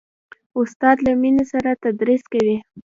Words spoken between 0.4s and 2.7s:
استاد له مینې سره تدریس کوي.